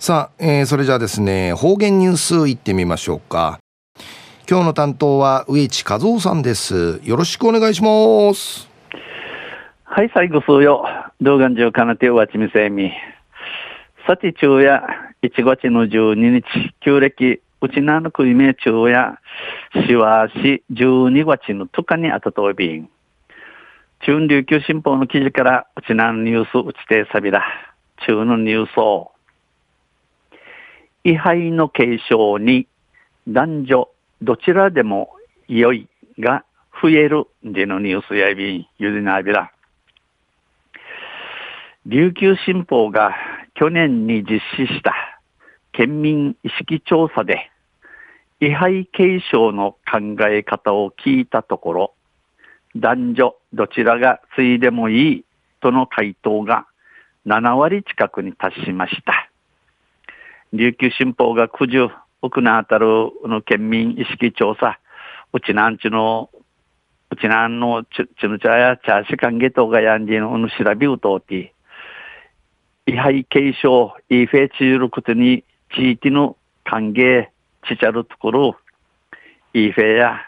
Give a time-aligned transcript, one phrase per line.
[0.00, 3.58] さあ、えー、それじゃあですね、方言ニュースいってみましょうか。
[4.48, 7.00] 今日の担当は植地和夫さんです。
[7.02, 8.68] よろしくお願いします。
[9.82, 10.84] はい、最後数よ。
[11.20, 12.92] 動画中かなてわちみせみ。
[14.06, 14.84] さて中や
[15.24, 16.44] 1月の12日、
[16.78, 19.18] 旧暦、うちなのくいめ中や、
[19.84, 22.88] しわし12月のとかにあたとびん。
[24.06, 27.42] 中琉球新報の記事から、うちなのニュースうちてさびら。
[28.06, 29.10] 中のニュースを。
[31.08, 32.66] 位牌の継承に
[33.26, 33.88] 男女
[34.20, 35.08] どちらでも
[35.46, 36.44] 良いが
[36.82, 39.50] 増えるでのニュースやびん、ゆでなびら。
[41.86, 43.14] 琉球新報が
[43.54, 44.94] 去年に実施した
[45.72, 47.50] 県民意識調査で、
[48.40, 51.94] 位牌継承の考え方を聞いたところ、
[52.76, 55.24] 男女どちらが継いでもいい
[55.60, 56.66] との回答が
[57.26, 59.27] 7割近くに達しました。
[60.52, 61.88] 琉球新報が九十
[62.22, 62.86] 億のあたる
[63.24, 64.80] の県民意識調査、
[65.34, 66.30] うちなんちの、
[67.10, 71.52] うちなんのちちぬちゃやちゃしかんげとがやんじのの調べうとうて、
[72.86, 75.44] 位牌継承、イフェチュルことに
[75.76, 77.26] 地域の歓迎、
[77.68, 78.56] ちちゃるところ、
[79.52, 80.20] イフェや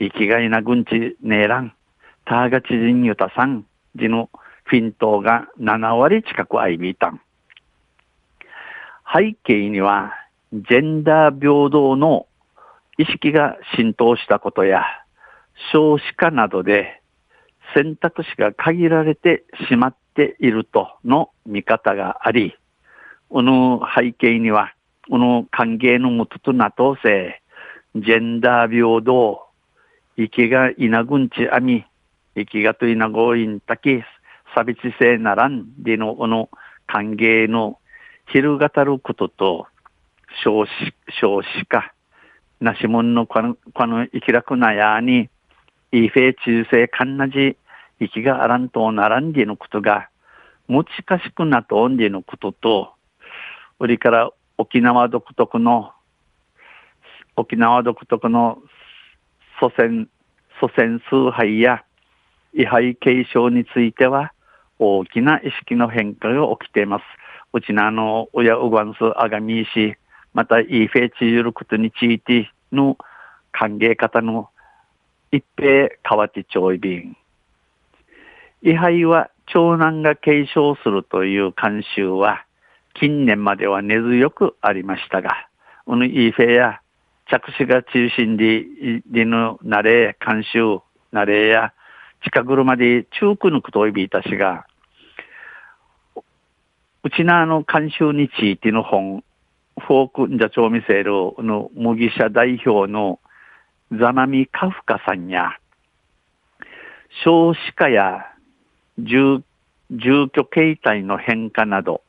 [0.00, 1.72] 生きがいなぐんちねえらん、
[2.24, 4.30] たがちじんゆたさん、じの
[4.64, 7.20] フィントが7割近くあいびいたん。
[9.12, 10.12] 背景には、
[10.52, 12.26] ジェンダー平等の
[12.96, 14.84] 意識が浸透したことや、
[15.72, 17.00] 少子化などで
[17.74, 22.56] 選択肢が限られてしまっているとの見方があり、
[23.28, 24.74] この背景には、
[25.08, 27.42] この歓迎のもととなとせ、
[27.96, 29.42] ジェンダー平等、
[30.16, 31.84] 生きがいなぐんちあみ、
[32.36, 34.04] 生きがといなごいんたき、
[34.54, 36.48] 差別性ならんでの、この
[36.86, 37.79] 歓迎の
[38.32, 39.66] 昼語ることと、
[40.44, 40.68] 少子、
[41.20, 41.92] 少子化、
[42.60, 45.28] なしもんのこの、この生きらくなやに、
[45.90, 47.56] いいフェ中世かんなじ、
[47.98, 50.10] 生きがあらんとならんでのことが、
[50.68, 50.84] 難
[51.18, 52.92] しくなとんでのことと、
[53.80, 55.90] 売りから沖縄独特の、
[57.34, 58.62] 沖縄独特の
[59.58, 60.08] 祖先、
[60.60, 61.82] 祖先崇拝や
[62.54, 64.32] 位牌継承については、
[64.78, 67.02] 大きな意識の変化が起きています。
[67.52, 69.96] うちのあの、親うがんすあがみいし、
[70.34, 72.96] またいいフェチゆることについての
[73.52, 74.48] 歓迎方の
[75.32, 77.16] 一平河内町便。
[78.62, 82.44] 位牌は長男が継承するという慣習は
[82.94, 85.48] 近年までは根強くありましたが、
[85.86, 86.80] このイーフェや
[87.28, 88.64] 着手が中心で、
[89.06, 90.80] での慣れ、慣習、
[91.12, 91.72] 慣れや
[92.22, 94.66] 近車で中区のこといびいたしが、
[97.02, 99.24] うちなあの監修についての本、
[99.78, 103.20] フォークンジャチョウミセルの麦社代表の
[103.90, 105.52] ザナミカフカさんや、
[107.24, 108.26] 少子化や
[108.98, 109.42] 住
[109.90, 112.02] 住居形態の変化など、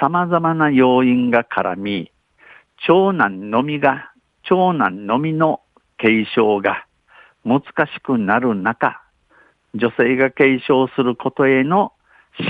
[0.00, 2.10] 様々な要因が絡み、
[2.88, 4.10] 長男のみが、
[4.42, 5.60] 長男のみの
[5.96, 6.86] 継承が
[7.44, 9.00] 難しくなる中、
[9.76, 11.92] 女性が継承することへの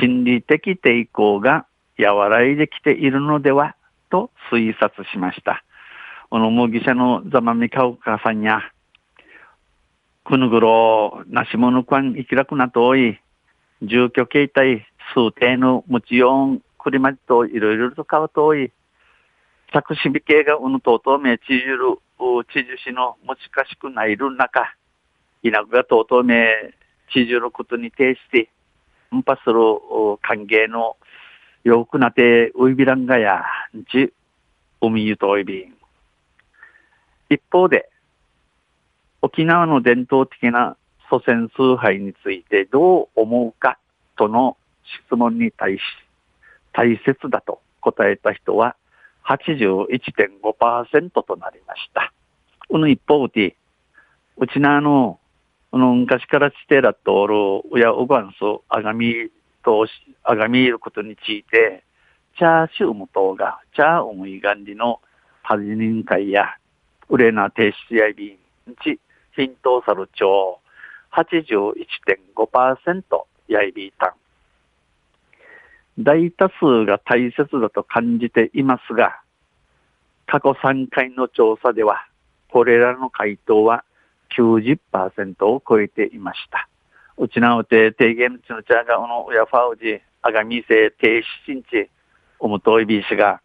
[0.01, 1.67] 心理的抵抗が
[1.99, 3.77] 和らいできているのでは
[4.11, 5.65] と推察しました。
[6.31, 8.61] この麦茶のザマミカウカさんや、
[10.25, 13.21] くぬぐろ、なしものかんいきらくなとおい、
[13.83, 18.73] 住居形態、数定の持ちよん、くりまじといろいろと買うとおい、
[19.73, 21.99] 着手美形がうぬとうとうめちじる、
[22.53, 24.75] ちじゅしの持ちかしくないる中、
[25.43, 26.75] いなくがとうとうめ
[27.13, 28.49] ちじることに呈して、
[29.15, 29.55] んぱする
[30.23, 30.97] 歓迎の
[31.65, 33.43] よくなてウイビランガや
[33.91, 34.13] ち
[34.83, 35.75] 海ゆといびん。
[37.31, 37.89] 一方で、
[39.23, 40.77] 沖縄の伝統的な
[41.09, 43.79] 祖先崇拝についてどう思うか
[44.19, 44.59] との
[45.09, 45.81] 質問に対し、
[46.75, 48.77] 大切だと答えた人は
[49.27, 52.13] 81.5%となりました。
[52.69, 53.57] この一方で、
[54.37, 55.19] うちなの、
[55.71, 57.35] この昔からしてらとおる、
[57.73, 58.35] 親うばんす、
[58.69, 59.31] あがみ
[59.65, 59.87] と
[60.23, 61.83] あがみいることについて、
[62.37, 65.01] チャーシューム等が、チャーウムイガンリの
[65.43, 66.57] パジニン会や、
[67.09, 68.37] ウレナ提出やびん
[68.83, 68.99] ち、
[69.37, 70.59] ヒントサル町、
[71.13, 73.03] 81.5%
[73.49, 74.15] やいびいたん。
[75.99, 79.21] 大多数が大切だと感じていますが、
[80.27, 82.07] 過去3回の調査では、
[82.49, 83.85] これらの回答は
[84.37, 86.69] 90%を超えていました。
[87.17, 91.89] うちなうて、提言ちのちゃが、おの、やファウジ、あがみせ、停止しんち、
[92.41, 93.41] おむといびしが、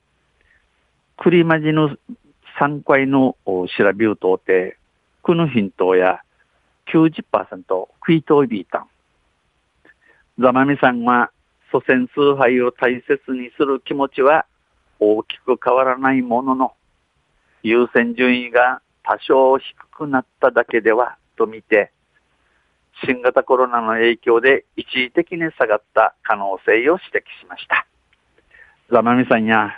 [1.17, 1.95] 栗まじの
[2.59, 4.77] 3回の調べを通って、
[5.21, 6.21] このヒントや
[6.91, 8.87] 90%食いといびいたん。
[10.39, 11.31] ザマミさんは
[11.71, 14.45] 祖先崇拝を大切にする気持ちは
[14.99, 16.73] 大きく変わらないものの、
[17.61, 21.91] 優先順位が多少低くなっただけではと見て、
[23.05, 27.85] 新型コロナの影響で一時的に下がった可能性を指摘しました。
[28.91, 29.71] ザマミさんや、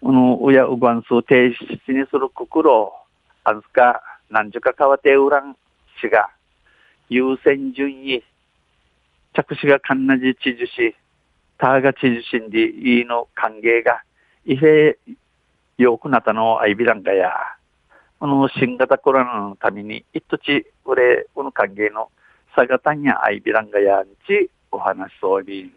[0.00, 2.92] この親うばんすを停止にするくくろ
[3.44, 5.56] あずか何十か変わってうらん
[6.00, 6.30] しが、
[7.08, 8.22] 優先順位、
[9.34, 10.96] 着手がかんなじ知事し、
[11.58, 14.02] たーが知事しんでいいの歓迎が、
[14.44, 14.98] いへ
[15.78, 17.30] よくなったのあいびらんがや、
[18.18, 22.10] この新型コロナのために、いっとち、俺、この歓迎の
[22.56, 25.72] さがたんやあいびらんがやんち、お話そうびん。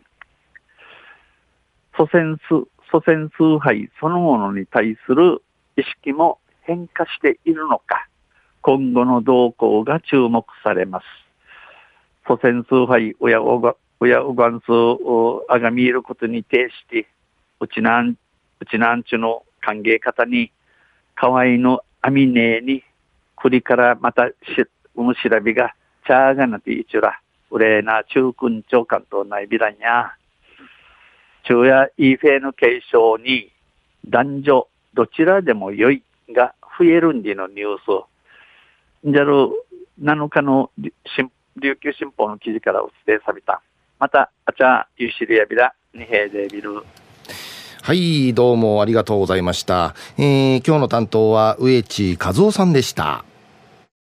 [1.98, 5.44] 祖先数、祖先崇拝そのものに対する
[5.76, 8.08] 意識も変化しているのか、
[8.62, 11.06] 今後の動向が注目されます。
[12.26, 17.08] 祖先崇拝親おが、親おがんすをあがみいることに呈して、
[17.60, 18.16] うちなん、
[18.62, 20.52] うちなんちゅの歓迎方に、
[21.16, 22.84] 河合のアミネに、
[23.36, 24.34] 栗からまたし、
[24.96, 25.74] うむ調べが、
[26.10, 27.22] チャーガナティイチュラ、
[27.52, 30.16] うれな中君長官とないびらんや、
[31.44, 33.52] 昼夜イーフェの継承に
[34.08, 36.02] 男女どちらでも良い
[36.36, 38.06] が増えるんでのニュース。
[39.06, 39.50] じゃる
[40.02, 40.72] 7日の
[41.62, 43.62] 琉球新報の記事からお伝えされた。
[44.00, 46.82] また、あちゃ、ゆしりやびら、にへでびる。
[47.84, 49.94] はい、どうもありがとうございました。
[50.18, 53.26] えー、今日の担当は植地和夫さんでした。